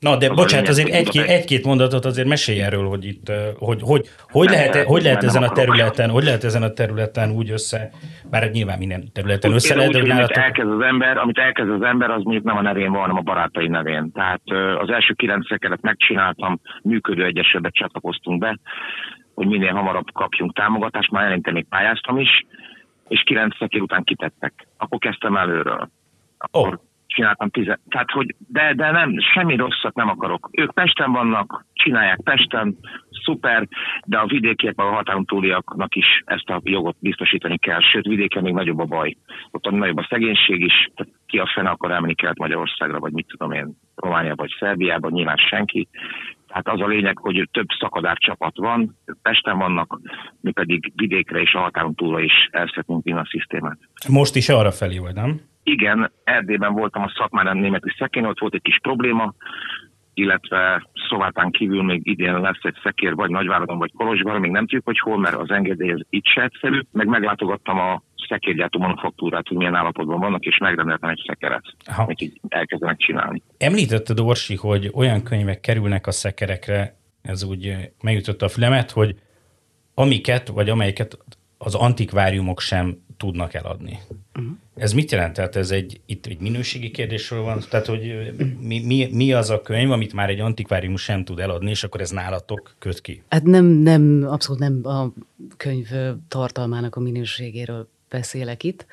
Na, 0.00 0.16
de 0.16 0.30
az 0.30 0.36
bocsánat, 0.36 0.68
azért 0.68 0.88
egy-két, 0.88 1.26
egy-két 1.26 1.64
mondatot 1.64 2.04
azért 2.04 2.28
mesélj 2.28 2.60
erről, 2.60 2.88
hogy 2.88 3.04
itt, 3.04 3.32
hogy, 3.58 3.80
hogy, 3.82 4.08
hogy, 4.30 4.48
lehet, 4.48 4.76
hogy 4.76 5.02
lehet 5.02 5.22
ezen 5.22 5.42
a 5.42 5.48
területen, 5.48 6.10
hogy 6.10 6.24
lehet 6.24 6.44
ezen 6.44 6.62
a 6.62 6.72
területen 6.72 7.30
úgy 7.30 7.50
össze, 7.50 7.90
bár 8.30 8.50
nyilván 8.50 8.78
minden 8.78 9.12
területen 9.12 9.52
össze 9.52 9.74
lehet, 9.74 9.92
de 9.92 10.00
hogy 10.00 10.10
amit 10.10 10.30
elkezd 10.30 10.70
az 10.70 10.80
ember, 10.80 11.16
amit 11.16 11.38
elkezd 11.38 11.70
az 11.70 11.82
ember, 11.82 12.10
az 12.10 12.22
mondjuk 12.22 12.44
nem 12.44 12.56
a 12.56 12.60
nevén 12.60 12.90
van, 12.90 13.00
hanem 13.00 13.16
a 13.16 13.20
barátai 13.20 13.68
nevén. 13.68 14.12
Tehát 14.12 14.42
az 14.78 14.90
első 14.90 15.14
kilenc 15.14 15.46
szekeret 15.46 15.80
megcsináltam, 15.80 16.60
működő 16.82 17.24
egyesületbe 17.24 17.70
csatlakoztunk 17.70 18.40
be, 18.40 18.58
hogy 19.34 19.46
minél 19.46 19.72
hamarabb 19.72 20.12
kapjunk 20.12 20.54
támogatást, 20.54 21.10
már 21.10 21.24
eleinte 21.24 21.52
még 21.52 21.66
pályáztam 21.68 22.18
is, 22.18 22.46
és 23.08 23.22
kilenc 23.26 23.56
szekér 23.56 23.80
után 23.80 24.04
kitettek. 24.04 24.66
Akkor 24.76 24.98
kezdtem 24.98 25.36
előről. 25.36 25.90
Akkor 26.38 26.72
oh 26.72 26.87
csináltam 27.18 27.50
tize. 27.50 27.78
Tehát, 27.88 28.10
hogy 28.10 28.34
de, 28.48 28.74
de 28.74 28.90
nem, 28.90 29.14
semmi 29.34 29.56
rosszat 29.56 29.94
nem 29.94 30.08
akarok. 30.08 30.48
Ők 30.52 30.74
Pesten 30.74 31.12
vannak, 31.12 31.64
csinálják 31.72 32.20
Pesten, 32.22 32.76
szuper, 33.24 33.68
de 34.04 34.18
a 34.18 34.26
vidékiek, 34.26 34.78
a 34.78 34.82
határon 34.82 35.24
túliaknak 35.24 35.94
is 35.94 36.22
ezt 36.24 36.48
a 36.50 36.60
jogot 36.64 36.96
biztosítani 37.00 37.58
kell. 37.58 37.80
Sőt, 37.80 38.06
vidéken 38.06 38.42
még 38.42 38.52
nagyobb 38.52 38.78
a 38.78 38.84
baj. 38.84 39.16
Ott 39.50 39.66
a 39.66 39.70
nagyobb 39.70 39.98
a 39.98 40.06
szegénység 40.10 40.60
is, 40.60 40.90
tehát 40.94 41.12
ki 41.26 41.38
a 41.38 41.50
fene 41.54 41.70
akar 41.70 41.90
elmenni 41.90 42.14
kelet 42.14 42.38
Magyarországra, 42.38 42.98
vagy 42.98 43.12
mit 43.12 43.26
tudom 43.26 43.52
én, 43.52 43.76
Románia 43.96 44.34
vagy 44.34 44.56
Szerbiában, 44.58 45.12
nyilván 45.12 45.36
senki. 45.36 45.88
Tehát 46.48 46.68
az 46.68 46.80
a 46.80 46.86
lényeg, 46.86 47.18
hogy 47.18 47.48
több 47.52 47.66
szakadár 47.78 48.16
csapat 48.16 48.56
van, 48.56 48.96
Pesten 49.22 49.58
vannak, 49.58 50.00
mi 50.40 50.50
pedig 50.50 50.92
vidékre 50.96 51.40
és 51.40 51.52
a 51.52 51.58
határon 51.58 51.94
túlra 51.94 52.20
is 52.20 52.48
el 52.50 52.66
szeretnénk 52.66 53.18
a 53.18 53.28
szisztémát. 53.30 53.78
Most 54.08 54.36
is 54.36 54.48
arra 54.48 54.70
felé 54.70 54.98
vagy, 54.98 55.14
nem? 55.14 55.40
Igen, 55.62 56.10
Erdélyben 56.24 56.72
voltam 56.72 57.02
a 57.02 57.12
szakmán 57.16 57.56
németi 57.56 57.94
szekén, 57.98 58.24
ott 58.24 58.38
volt 58.38 58.54
egy 58.54 58.62
kis 58.62 58.78
probléma, 58.82 59.34
illetve 60.14 60.88
Szovátán 61.08 61.50
kívül 61.50 61.82
még 61.82 62.00
idén 62.06 62.40
lesz 62.40 62.62
egy 62.62 62.76
szekér, 62.82 63.14
vagy 63.14 63.30
Nagyváradon, 63.30 63.78
vagy 63.78 63.92
Kolozsban, 63.92 64.40
még 64.40 64.50
nem 64.50 64.62
tudjuk, 64.62 64.84
hogy 64.84 64.98
hol, 64.98 65.18
mert 65.18 65.34
az 65.34 65.50
engedély 65.50 65.94
itt 66.10 66.26
se 66.26 66.42
egyszerű. 66.42 66.80
Meg 66.92 67.06
meglátogattam 67.06 67.78
a 67.78 68.02
szekérgyártó 68.28 68.78
manufaktúrát, 68.78 69.48
hogy 69.48 69.56
milyen 69.56 69.74
állapotban 69.74 70.20
vannak, 70.20 70.44
és 70.44 70.58
megrendeltem 70.58 71.10
egy 71.10 71.22
szekeret, 71.26 71.62
amit 71.96 72.20
így 72.20 72.40
elkezdenek 72.48 72.98
csinálni. 72.98 73.42
Említetted, 73.58 74.20
Orsi, 74.20 74.56
hogy 74.56 74.90
olyan 74.94 75.22
könyvek 75.22 75.60
kerülnek 75.60 76.06
a 76.06 76.10
szekerekre, 76.10 76.96
ez 77.22 77.42
úgy 77.42 77.92
megütötte 78.02 78.44
a 78.44 78.48
fülemet, 78.48 78.90
hogy 78.90 79.16
amiket, 79.94 80.48
vagy 80.48 80.68
amelyeket 80.68 81.18
az 81.58 81.74
antikváriumok 81.74 82.60
sem 82.60 82.96
tudnak 83.16 83.54
eladni. 83.54 83.98
Uh-huh. 84.36 84.52
Ez 84.76 84.92
mit 84.92 85.10
jelent? 85.10 85.34
Tehát 85.34 85.56
ez 85.56 85.70
egy, 85.70 86.00
itt 86.06 86.26
egy 86.26 86.40
minőségi 86.40 86.90
kérdésről 86.90 87.42
van? 87.42 87.58
Tehát, 87.70 87.86
hogy 87.86 88.32
mi, 88.60 88.84
mi, 88.84 89.08
mi 89.12 89.32
az 89.32 89.50
a 89.50 89.62
könyv, 89.62 89.90
amit 89.90 90.12
már 90.12 90.28
egy 90.28 90.40
antikvárium 90.40 90.96
sem 90.96 91.24
tud 91.24 91.38
eladni, 91.38 91.70
és 91.70 91.84
akkor 91.84 92.00
ez 92.00 92.10
nálatok 92.10 92.74
köt 92.78 93.00
ki? 93.00 93.22
Hát 93.28 93.42
nem, 93.42 93.64
nem, 93.64 94.24
abszolút 94.26 94.60
nem 94.60 94.80
a 94.84 95.12
könyv 95.56 95.88
tartalmának 96.28 96.96
a 96.96 97.00
minőségéről 97.00 97.88
beszélek 98.08 98.62
itt. 98.62 98.86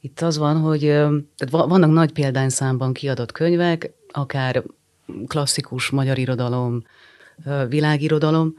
Itt 0.00 0.20
az 0.20 0.38
van, 0.38 0.60
hogy 0.60 0.80
tehát 0.80 1.50
vannak 1.50 1.90
nagy 1.90 2.12
példányszámban 2.12 2.92
kiadott 2.92 3.32
könyvek, 3.32 3.90
akár 4.10 4.62
klasszikus 5.26 5.90
magyar 5.90 6.18
irodalom, 6.18 6.84
világirodalom, 7.68 8.54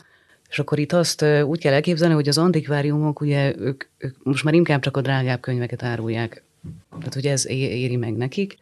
és 0.50 0.60
akkor 0.60 0.79
itt 0.79 0.93
azt 0.93 1.25
úgy 1.43 1.60
kell 1.60 1.74
elképzelni, 1.74 2.13
hogy 2.13 2.27
az 2.27 2.38
antikváriumok, 2.38 3.22
ugye 3.22 3.53
ők, 3.58 3.84
ők 3.98 4.24
most 4.24 4.43
már 4.43 4.53
inkább 4.53 4.81
csak 4.81 4.98
a 4.98 5.01
drágább 5.01 5.39
könyveket 5.39 5.84
árulják. 5.84 6.43
Tehát, 6.89 7.13
hogy 7.13 7.25
ez 7.25 7.48
éri 7.48 7.96
meg 7.96 8.17
nekik. 8.17 8.58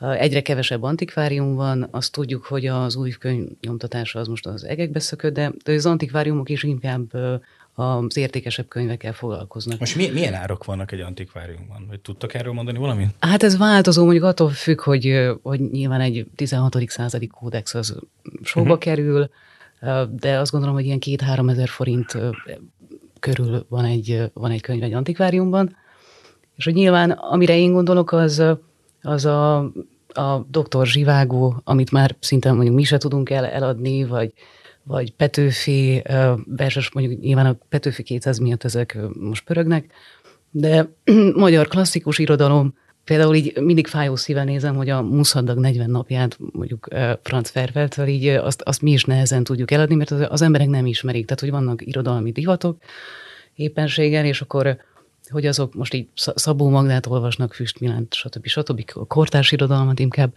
Egyre 0.00 0.42
kevesebb 0.42 0.82
antikvárium 0.82 1.54
van, 1.54 1.88
azt 1.90 2.12
tudjuk, 2.12 2.44
hogy 2.44 2.66
az 2.66 2.96
új 2.96 3.10
könyv 3.10 3.48
nyomtatása 3.60 4.18
az 4.18 4.26
most 4.26 4.46
az 4.46 4.64
egekbe 4.64 4.98
szökött, 5.00 5.34
de 5.34 5.52
az 5.64 5.86
antikváriumok 5.86 6.48
is 6.48 6.62
inkább 6.62 7.12
az 7.74 8.16
értékesebb 8.16 8.68
könyvekkel 8.68 9.12
foglalkoznak. 9.12 9.78
Most 9.78 9.96
milyen 9.96 10.34
árok 10.34 10.64
vannak 10.64 10.92
egy 10.92 11.00
antikváriumban? 11.00 11.86
Vagy 11.88 12.00
tudtak 12.00 12.34
erről 12.34 12.52
mondani 12.52 12.78
valamit? 12.78 13.08
Hát 13.20 13.42
ez 13.42 13.56
változó, 13.56 14.02
mondjuk 14.02 14.24
attól 14.24 14.50
függ, 14.50 14.80
hogy, 14.80 15.30
hogy 15.42 15.60
nyilván 15.70 16.00
egy 16.00 16.26
16. 16.36 16.76
századi 16.86 17.26
kódex 17.26 17.74
az 17.74 17.96
sokba 18.42 18.74
uh-huh. 18.74 18.84
kerül, 18.84 19.30
de 20.10 20.38
azt 20.38 20.50
gondolom, 20.50 20.74
hogy 20.74 20.84
ilyen 20.84 20.98
két-három 20.98 21.48
ezer 21.48 21.68
forint 21.68 22.18
körül 23.20 23.66
van 23.68 23.84
egy, 23.84 24.30
van 24.32 24.50
egy 24.50 24.60
könyv 24.60 24.82
egy 24.82 24.92
antikváriumban. 24.92 25.76
És 26.56 26.64
hogy 26.64 26.74
nyilván, 26.74 27.10
amire 27.10 27.56
én 27.56 27.72
gondolok, 27.72 28.12
az, 28.12 28.42
az 29.02 29.24
a, 29.24 29.56
a 30.08 30.46
doktor 30.50 30.86
Zsivágó, 30.86 31.60
amit 31.64 31.90
már 31.90 32.16
szinte 32.20 32.52
mondjuk 32.52 32.74
mi 32.74 32.84
se 32.84 32.98
tudunk 32.98 33.30
el, 33.30 33.46
eladni, 33.46 34.04
vagy, 34.04 34.32
vagy 34.84 35.12
Petőfi 35.12 36.02
verses, 36.46 36.92
mondjuk 36.92 37.20
nyilván 37.20 37.46
a 37.46 37.58
Petőfi 37.68 38.02
200 38.02 38.38
miatt 38.38 38.64
ezek 38.64 38.98
most 39.20 39.44
pörögnek, 39.44 39.92
de 40.50 40.88
magyar 41.34 41.68
klasszikus 41.68 42.18
irodalom, 42.18 42.74
Például 43.04 43.34
így 43.34 43.60
mindig 43.60 43.86
fájó 43.86 44.16
szíven 44.16 44.46
nézem, 44.46 44.76
hogy 44.76 44.88
a 44.88 45.02
Muszaddag 45.02 45.58
40 45.58 45.90
napját 45.90 46.38
mondjuk 46.52 46.88
Franz 47.22 47.48
Ferveltől 47.48 48.06
így 48.06 48.26
azt, 48.26 48.62
azt 48.62 48.82
mi 48.82 48.90
is 48.90 49.04
nehezen 49.04 49.44
tudjuk 49.44 49.70
eladni, 49.70 49.94
mert 49.94 50.10
az, 50.10 50.26
az 50.28 50.42
emberek 50.42 50.68
nem 50.68 50.86
ismerik. 50.86 51.24
Tehát, 51.24 51.40
hogy 51.40 51.50
vannak 51.50 51.86
irodalmi 51.86 52.32
divatok 52.32 52.82
éppenséggel, 53.54 54.24
és 54.24 54.40
akkor 54.40 54.78
hogy 55.30 55.46
azok 55.46 55.74
most 55.74 55.94
így 55.94 56.08
Szabó 56.14 56.68
Magdát 56.68 57.06
olvasnak, 57.06 57.54
Füst 57.54 57.80
Milánt, 57.80 58.14
stb. 58.14 58.46
stb. 58.46 58.90
kortárs 58.90 59.52
irodalmat 59.52 59.98
inkább, 59.98 60.34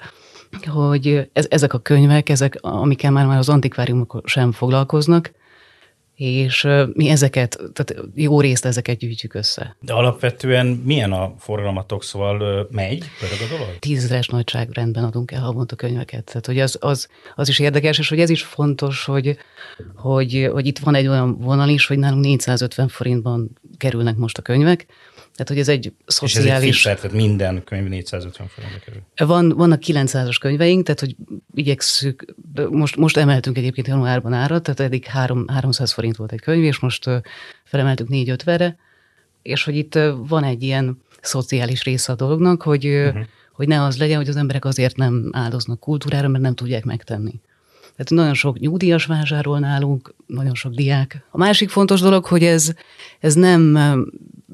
hogy 0.66 1.30
ez, 1.34 1.46
ezek 1.50 1.74
a 1.74 1.80
könyvek, 1.80 2.30
ezek, 2.30 2.58
amikkel 2.62 3.12
már, 3.12 3.26
már 3.26 3.38
az 3.38 3.50
antikváriumok 3.50 4.22
sem 4.26 4.52
foglalkoznak, 4.52 5.32
és 6.18 6.68
mi 6.94 7.10
ezeket, 7.10 7.60
tehát 7.74 8.04
jó 8.16 8.42
részt 8.42 8.66
ezeket 8.66 8.98
gyűjtjük 8.98 9.34
össze. 9.34 9.76
De 9.80 9.94
alapvetően 9.94 10.66
milyen 10.66 11.12
a 11.12 11.34
forgalmatok, 11.40 12.04
szóval 12.04 12.68
megy, 12.72 13.06
pörög 13.20 13.38
a 13.42 13.58
dolog? 13.58 13.80
Tízres 13.80 14.28
nagyságrendben 14.28 15.04
adunk 15.04 15.32
el 15.32 15.42
havonta 15.42 15.76
könyveket. 15.76 16.24
Tehát, 16.24 16.46
hogy 16.46 16.60
az, 16.60 16.78
az, 16.80 17.08
az, 17.36 17.50
is 17.50 17.60
érdekes, 17.60 18.00
és 18.00 18.10
hogy 18.10 18.20
ez 18.20 18.30
is 18.30 18.44
fontos, 18.44 19.06
hogy, 19.06 19.38
hogy, 19.96 20.50
hogy 20.52 20.66
itt 20.66 20.80
van 20.80 20.96
egy 20.96 21.08
olyan 21.08 21.38
vonal 21.38 21.70
is, 21.70 21.88
hogy 21.88 21.98
nálunk 21.98 22.24
450 22.24 22.88
forintban 22.88 23.60
kerülnek 23.78 24.16
most 24.16 24.38
a 24.38 24.42
könyvek, 24.42 24.86
tehát, 25.38 25.48
hogy 25.48 25.60
ez 25.60 25.68
egy 25.68 25.94
szociális... 26.06 26.50
És 26.50 26.52
ez 26.52 26.62
egy 26.62 26.68
fischer, 26.68 26.96
tehát 26.96 27.16
minden 27.16 27.64
könyv 27.64 27.88
450 27.88 28.48
forintba 28.48 28.80
kerül. 28.86 29.02
Van, 29.16 29.50
vannak 29.50 29.82
900-as 29.86 30.38
könyveink, 30.40 30.84
tehát, 30.84 31.00
hogy 31.00 31.16
igyekszük, 31.54 32.36
most, 32.70 32.96
most 32.96 33.18
emeltünk 33.18 33.58
egyébként 33.58 33.88
januárban 33.88 34.34
árat, 34.34 34.64
tehát 34.64 34.80
eddig 34.80 35.06
3, 35.06 35.48
300 35.48 35.92
forint 35.92 36.16
volt 36.16 36.32
egy 36.32 36.40
könyv, 36.40 36.64
és 36.64 36.80
most 36.80 37.10
felemeltük 37.64 38.08
450-re, 38.12 38.78
és 39.42 39.64
hogy 39.64 39.76
itt 39.76 40.00
van 40.18 40.44
egy 40.44 40.64
ilyen 40.64 41.02
szociális 41.22 41.84
része 41.84 42.12
a 42.12 42.16
dolognak, 42.16 42.62
hogy, 42.62 42.86
uh-huh. 42.86 43.22
hogy 43.52 43.68
ne 43.68 43.84
az 43.84 43.98
legyen, 43.98 44.18
hogy 44.18 44.30
az 44.30 44.36
emberek 44.36 44.66
azért 44.66 44.96
nem 44.96 45.30
áldoznak 45.32 45.80
kultúrára, 45.80 46.28
mert 46.28 46.44
nem 46.44 46.56
tudják 46.56 46.84
megtenni. 46.84 47.42
Tehát 47.98 48.24
nagyon 48.24 48.34
sok 48.34 48.60
nyugdíjas 48.60 49.06
vásárol 49.06 49.60
nálunk, 49.60 50.14
nagyon 50.26 50.56
sok 50.56 50.74
diák. 50.74 51.26
A 51.32 51.38
másik 51.38 51.70
fontos 51.70 52.02
dolog, 52.02 52.26
hogy 52.26 52.44
ez, 52.44 52.74
ez 53.20 53.34
nem, 53.34 53.62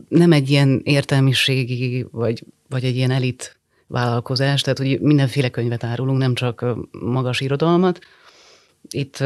nem 0.09 0.31
egy 0.31 0.49
ilyen 0.49 0.81
értelmiségi, 0.83 2.05
vagy, 2.11 2.43
vagy 2.69 2.83
egy 2.83 2.95
ilyen 2.95 3.11
elit 3.11 3.59
vállalkozás, 3.87 4.61
tehát 4.61 4.77
hogy 4.77 4.99
mindenféle 4.99 5.49
könyvet 5.49 5.83
árulunk, 5.83 6.17
nem 6.17 6.33
csak 6.33 6.65
magas 6.91 7.41
irodalmat, 7.41 7.99
itt 8.89 9.19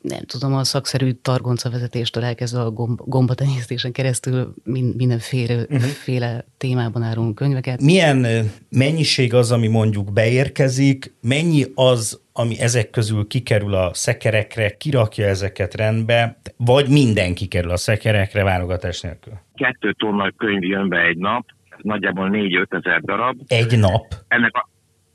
nem 0.00 0.24
tudom, 0.26 0.54
a 0.54 0.64
szakszerű 0.64 1.10
targonca 1.10 1.70
vezetéstől 1.70 2.24
elkezdve 2.24 2.60
a 2.60 2.70
gomb, 2.70 3.00
gombatenyésztésen 3.04 3.92
keresztül 3.92 4.54
mindenféle 4.96 5.54
uh-huh. 5.54 5.80
féle 5.80 6.44
témában 6.56 7.02
árulunk 7.02 7.34
könyveket. 7.34 7.80
Milyen 7.80 8.26
mennyiség 8.70 9.34
az, 9.34 9.52
ami 9.52 9.68
mondjuk 9.68 10.12
beérkezik, 10.12 11.14
mennyi 11.22 11.64
az, 11.74 12.22
ami 12.32 12.60
ezek 12.60 12.90
közül 12.90 13.26
kikerül 13.26 13.74
a 13.74 13.94
szekerekre, 13.94 14.76
kirakja 14.76 15.26
ezeket 15.26 15.74
rendbe, 15.74 16.40
vagy 16.56 16.88
mindenki 16.88 17.46
kerül 17.46 17.70
a 17.70 17.76
szekerekre 17.76 18.44
válogatás 18.44 19.00
nélkül? 19.00 19.32
Kettő 19.54 19.92
tonna 19.92 20.32
könyv 20.36 20.62
jön 20.62 20.88
be 20.88 21.00
egy 21.00 21.16
nap, 21.16 21.46
nagyjából 21.82 22.30
4-5 22.32 22.84
ezer 22.84 23.00
darab. 23.00 23.40
Egy 23.46 23.78
nap? 23.78 24.04
Ennek 24.28 24.54
a... 24.54 24.68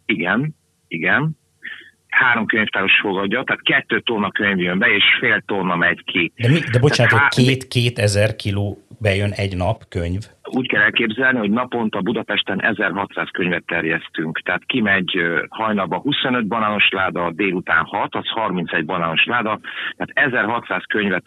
Igen, 0.06 0.56
igen 0.88 1.42
három 2.14 2.46
könyvtáros 2.46 3.00
fogadja, 3.02 3.44
tehát 3.44 3.62
kettő 3.62 4.00
tonna 4.00 4.32
könyv 4.32 4.60
jön 4.60 4.80
be, 4.80 4.88
és 4.88 5.04
fél 5.20 5.44
tonna 5.46 5.76
megy 5.76 6.04
ki. 6.04 6.32
De, 6.36 6.50
mi, 6.50 6.60
de 6.72 6.80
bocsánat, 6.80 7.12
hogy 7.12 7.46
két, 7.46 7.68
két 7.68 8.00
ezer 8.00 8.36
kiló 8.36 8.78
bejön 9.00 9.32
egy 9.32 9.56
nap 9.58 9.78
könyv? 9.90 10.22
Úgy 10.44 10.68
kell 10.68 10.82
elképzelni, 10.82 11.38
hogy 11.38 11.52
naponta 11.52 12.02
Budapesten 12.02 12.64
1600 12.64 13.30
könyvet 13.32 13.64
terjesztünk. 13.66 14.42
Tehát 14.44 14.66
kimegy 14.66 15.22
hajnalba 15.50 15.98
25 15.98 16.48
banános 16.48 16.90
láda, 16.90 17.32
délután 17.32 17.84
6, 17.84 18.16
az 18.16 18.28
31 18.28 18.86
banános 18.86 19.26
láda. 19.26 19.60
Tehát 19.98 20.34
1600 20.34 20.84
könyvet 20.88 21.24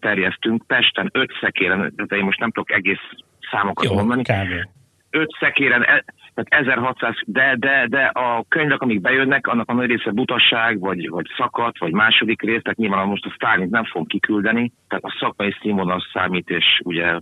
terjesztünk. 0.00 0.66
Pesten 0.66 1.08
5 1.12 1.30
szekéren, 1.40 1.78
tehát 1.96 2.12
én 2.12 2.24
most 2.24 2.40
nem 2.40 2.50
tudok 2.50 2.72
egész 2.72 3.04
számokat 3.50 3.84
Jó, 3.84 3.94
mondani. 3.94 4.22
Kb. 4.22 4.68
5 5.10 5.28
szekéren, 5.40 5.82
e- 5.82 6.04
Tehát 6.34 6.66
1600, 6.66 7.14
de, 7.26 7.56
de, 7.58 7.86
de 7.88 8.04
a 8.04 8.44
könyvek, 8.48 8.80
amik 8.80 9.00
bejönnek, 9.00 9.46
annak 9.46 9.68
a 9.68 9.74
nagy 9.74 9.88
része 9.88 10.10
butasság, 10.10 10.80
vagy, 10.80 11.08
vagy 11.08 11.26
szakadt, 11.36 11.78
vagy 11.78 11.92
második 11.92 12.42
rész, 12.42 12.62
tehát 12.62 12.78
nyilván 12.78 13.06
most 13.06 13.26
a 13.26 13.30
Stálint 13.30 13.70
nem 13.70 13.84
fogom 13.84 14.06
kiküldeni, 14.06 14.72
tehát 14.88 15.04
a 15.04 15.16
szakmai 15.20 15.56
színvonal 15.60 16.04
számít, 16.12 16.50
és 16.50 16.80
ugye 16.84 17.18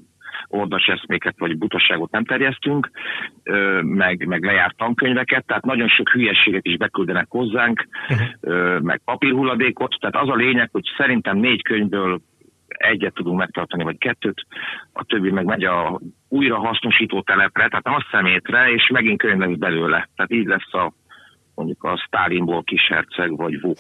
ordas 0.49 0.87
eszméket 0.87 1.39
vagy 1.39 1.59
butaságot 1.59 2.11
nem 2.11 2.25
terjesztünk, 2.25 2.91
meg, 3.83 4.27
meg 4.27 4.45
lejárt 4.45 4.77
tankönyveket, 4.77 5.47
tehát 5.47 5.65
nagyon 5.65 5.89
sok 5.89 6.09
hülyességet 6.09 6.67
is 6.67 6.77
beküldenek 6.77 7.27
hozzánk, 7.29 7.87
uh-huh. 8.09 8.81
meg 8.81 9.01
papírhulladékot, 9.05 9.97
tehát 10.01 10.17
az 10.17 10.29
a 10.29 10.35
lényeg, 10.35 10.69
hogy 10.73 10.85
szerintem 10.97 11.37
négy 11.37 11.63
könyvből 11.63 12.21
egyet 12.69 13.15
tudunk 13.15 13.39
megtartani, 13.39 13.85
vagy 13.85 13.99
kettőt, 13.99 14.47
a 14.93 15.05
többi 15.05 15.31
meg 15.31 15.45
megy 15.45 15.65
a 15.65 16.01
újra 16.33 16.59
hasznosító 16.59 17.23
telepre, 17.23 17.69
tehát 17.69 17.87
a 17.87 18.07
szemétre, 18.11 18.71
és 18.71 18.89
megint 18.93 19.19
könyv 19.19 19.39
lesz 19.39 19.57
belőle. 19.57 20.09
Tehát 20.17 20.33
így 20.33 20.47
lesz 20.47 20.75
a 20.75 20.93
mondjuk 21.55 21.85
a 21.85 21.97
Stalinból 21.97 22.63
kisherceg, 22.63 23.37
vagy 23.37 23.61
Vuk. 23.61 23.79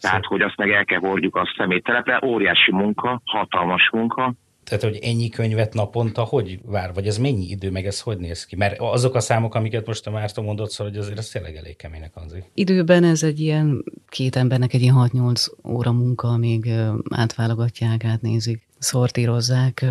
Tehát, 0.00 0.24
hogy 0.24 0.40
azt 0.40 0.56
meg 0.56 0.70
el 0.70 0.84
kell 0.84 0.98
hordjuk 0.98 1.36
a 1.36 1.52
szeméttelepre, 1.56 2.20
óriási 2.24 2.72
munka, 2.72 3.20
hatalmas 3.24 3.90
munka, 3.92 4.32
tehát, 4.70 4.84
hogy 4.84 4.98
ennyi 5.02 5.28
könyvet 5.28 5.74
naponta 5.74 6.22
hogy 6.22 6.58
vár, 6.64 6.94
vagy 6.94 7.06
ez 7.06 7.18
mennyi 7.18 7.48
idő, 7.48 7.70
meg 7.70 7.86
ez 7.86 8.00
hogy 8.00 8.18
néz 8.18 8.44
ki? 8.44 8.56
Mert 8.56 8.78
azok 8.78 9.14
a 9.14 9.20
számok, 9.20 9.54
amiket 9.54 9.86
most 9.86 10.06
a 10.06 10.10
Márton 10.10 10.44
mondott, 10.44 10.70
szóval, 10.70 10.92
hogy 10.92 11.02
azért 11.02 11.18
ez 11.18 11.28
tényleg 11.28 11.56
elég 11.56 11.76
keménynek 11.76 12.14
hangzik. 12.14 12.44
Időben 12.54 13.04
ez 13.04 13.22
egy 13.22 13.40
ilyen, 13.40 13.84
két 14.08 14.36
embernek 14.36 14.74
egy 14.74 14.82
ilyen 14.82 15.10
6-8 15.12 15.46
óra 15.68 15.92
munka, 15.92 16.28
amíg 16.28 16.72
átválogatják, 17.10 18.04
átnézik, 18.04 18.66
szortírozzák, 18.78 19.86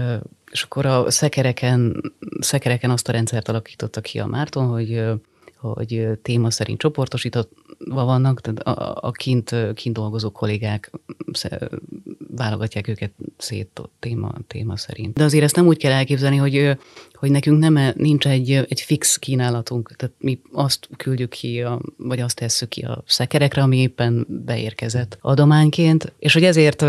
és 0.52 0.64
akkor 0.64 0.86
a 0.86 1.12
szekereken, 1.12 2.14
szekereken 2.40 2.90
azt 2.90 3.08
a 3.08 3.12
rendszert 3.12 3.50
alakította 3.50 4.02
ki 4.02 4.20
a 4.20 4.26
Márton, 4.26 4.68
hogy 4.68 5.04
hogy 5.60 6.08
téma 6.22 6.52
szerint 6.52 6.80
csoportosítva 6.80 7.46
vannak, 7.86 8.42
tehát 8.42 8.60
a, 8.60 8.98
a 9.02 9.12
kint, 9.12 9.56
kint 9.74 9.96
dolgozó 9.96 10.32
kollégák 10.32 10.92
válogatják 12.36 12.88
őket 12.88 13.12
szét 13.38 13.82
téma, 14.00 14.34
téma 14.48 14.78
szerint. 14.78 15.14
De 15.14 15.24
azért 15.24 15.44
ezt 15.44 15.56
nem 15.56 15.68
úgy 15.68 15.78
kell 15.78 15.92
elképzelni, 15.92 16.38
hogy, 16.38 16.78
hogy 17.20 17.32
nekünk 17.32 17.60
nem, 17.60 17.94
nincs 17.96 18.28
egy, 18.28 18.52
egy 18.52 18.82
fix 18.82 19.18
kínálatunk, 19.18 19.96
tehát 19.96 20.16
mi 20.20 20.40
azt 20.52 20.90
küldjük 20.98 21.30
ki, 21.30 21.62
a, 21.62 21.82
vagy 21.98 22.20
azt 22.20 22.36
tesszük 22.36 22.70
ki 22.70 22.82
a 22.82 23.04
szekerekre, 23.08 23.62
ami 23.62 23.78
éppen 23.78 24.26
beérkezett 24.28 25.18
adományként, 25.22 26.14
és 26.20 26.34
hogy 26.34 26.44
ezért, 26.44 26.86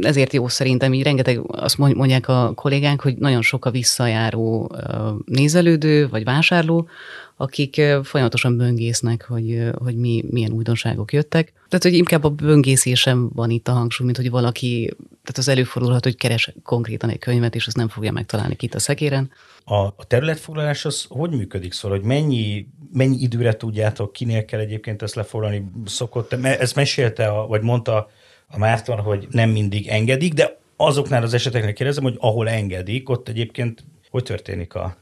ezért 0.00 0.32
jó 0.32 0.48
szerintem, 0.48 0.92
így 0.94 1.02
rengeteg 1.02 1.40
azt 1.46 1.78
mondják 1.78 2.28
a 2.28 2.52
kollégánk, 2.54 3.00
hogy 3.00 3.16
nagyon 3.16 3.42
sok 3.42 3.64
a 3.64 3.70
visszajáró 3.70 4.76
nézelődő, 5.24 6.08
vagy 6.08 6.24
vásárló, 6.24 6.88
akik 7.36 7.82
folyamatosan 8.02 8.56
böngésznek, 8.56 9.24
hogy, 9.28 9.70
hogy 9.74 9.96
mi, 9.96 10.24
milyen 10.30 10.52
újdonságok 10.52 11.12
jöttek. 11.12 11.52
Tehát, 11.74 11.88
hogy 11.88 11.98
inkább 11.98 12.24
a 12.24 12.30
böngészésem 12.30 13.30
van 13.34 13.50
itt 13.50 13.68
a 13.68 13.72
hangsúly, 13.72 14.06
mint 14.06 14.18
hogy 14.18 14.30
valaki, 14.30 14.96
tehát 14.96 15.38
az 15.38 15.48
előfordulhat, 15.48 16.04
hogy 16.04 16.16
keres 16.16 16.54
konkrétan 16.62 17.10
egy 17.10 17.18
könyvet, 17.18 17.54
és 17.54 17.66
azt 17.66 17.76
nem 17.76 17.88
fogja 17.88 18.12
megtalálni 18.12 18.56
itt 18.58 18.74
a 18.74 18.78
szekéren. 18.78 19.30
A, 19.64 19.74
a 19.74 20.04
területfoglalás 20.06 20.84
az 20.84 21.06
hogy 21.08 21.30
működik? 21.30 21.72
Szóval, 21.72 21.98
hogy 21.98 22.06
mennyi, 22.06 22.66
mennyi 22.92 23.16
időre 23.20 23.56
tudjátok, 23.56 24.12
kinél 24.12 24.44
kell 24.44 24.60
egyébként 24.60 25.02
ezt 25.02 25.14
lefoglalni? 25.14 25.70
Szokott, 25.84 26.32
ezt 26.32 26.74
mesélte, 26.74 27.26
a, 27.26 27.46
vagy 27.46 27.62
mondta 27.62 28.10
a 28.48 28.58
Márton, 28.58 28.98
hogy 28.98 29.26
nem 29.30 29.50
mindig 29.50 29.86
engedik, 29.86 30.32
de 30.32 30.58
azoknál 30.76 31.22
az 31.22 31.34
eseteknél 31.34 31.72
kérdezem, 31.72 32.02
hogy 32.02 32.16
ahol 32.18 32.48
engedik, 32.48 33.08
ott 33.08 33.28
egyébként 33.28 33.84
hogy 34.10 34.22
történik 34.22 34.74
a 34.74 34.96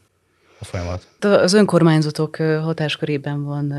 a 0.58 0.64
folyamat? 0.64 1.08
Az 1.20 1.52
önkormányzatok 1.52 2.36
hatáskörében 2.36 3.44
van 3.44 3.72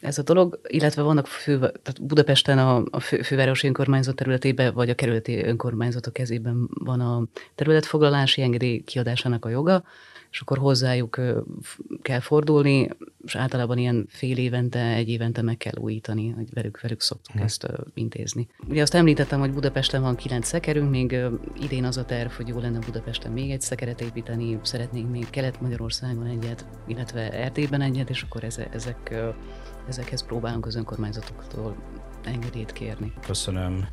ez 0.00 0.18
a 0.18 0.22
dolog, 0.22 0.60
illetve 0.66 1.02
vannak 1.02 1.26
fő, 1.26 1.58
tehát 1.58 2.02
Budapesten 2.02 2.58
a, 2.58 2.82
a 2.90 3.00
fő, 3.00 3.22
fővárosi 3.22 3.66
önkormányzat 3.66 4.16
területében, 4.16 4.74
vagy 4.74 4.90
a 4.90 4.94
kerületi 4.94 5.44
önkormányzatok 5.44 6.12
kezében 6.12 6.68
van 6.84 7.00
a 7.00 7.22
területfoglalási 7.54 8.42
engedély 8.42 8.80
kiadásának 8.80 9.44
a 9.44 9.48
joga, 9.48 9.84
és 10.30 10.42
akkor 10.42 10.58
hozzájuk 10.58 11.20
kell 12.02 12.20
fordulni, 12.20 12.88
és 13.24 13.34
általában 13.36 13.78
ilyen 13.78 14.06
fél 14.08 14.36
évente, 14.36 14.80
egy 14.80 15.08
évente 15.08 15.42
meg 15.42 15.56
kell 15.56 15.72
újítani, 15.76 16.28
hogy 16.28 16.52
velük, 16.54 16.80
velük 16.80 17.00
szoktuk 17.00 17.34
hmm. 17.34 17.44
ezt 17.44 17.66
intézni. 17.94 18.48
Ugye 18.68 18.82
azt 18.82 18.94
említettem, 18.94 19.40
hogy 19.40 19.52
Budapesten 19.52 20.02
van 20.02 20.16
kilenc 20.16 20.46
szekerünk, 20.46 20.90
még 20.90 21.16
idén 21.60 21.84
az 21.84 21.96
a 21.96 22.04
terv, 22.04 22.30
hogy 22.30 22.48
jó 22.48 22.58
lenne 22.58 22.78
Budapesten 22.78 23.32
még 23.32 23.50
egy 23.50 23.60
szekeret 23.60 24.00
építeni, 24.00 24.58
szeretnénk 24.62 25.10
még 25.10 25.30
Kelet-Magyarországon 25.30 26.26
egyet, 26.26 26.66
illetve 26.86 27.32
Erdélyben 27.32 27.80
egyet, 27.80 28.10
és 28.10 28.22
akkor 28.22 28.44
ezek, 28.44 29.14
ezekhez 29.88 30.26
próbálunk 30.26 30.66
az 30.66 30.76
önkormányzatoktól 30.76 31.76
engedélyt 32.24 32.72
kérni. 32.72 33.12
Köszönöm 33.26 33.86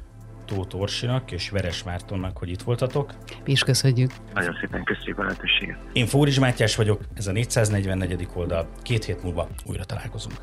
Tóth 0.45 0.75
Orsinak 0.75 1.31
és 1.31 1.49
Veres 1.49 1.83
Mártonnak, 1.83 2.37
hogy 2.37 2.49
itt 2.49 2.61
voltatok. 2.61 3.13
Mi 3.45 3.51
is 3.51 3.63
köszönjük. 3.63 4.11
Nagyon 4.33 4.57
szépen 4.59 4.83
köszönjük 4.83 5.17
a 5.19 5.23
lehetőséget. 5.23 5.77
Én 5.93 6.05
Fóris 6.05 6.39
Mátyás 6.39 6.75
vagyok, 6.75 7.01
ez 7.13 7.27
a 7.27 7.31
444. 7.31 8.27
oldal. 8.33 8.67
Két 8.81 9.03
hét 9.05 9.23
múlva 9.23 9.47
újra 9.65 9.83
találkozunk. 9.83 10.35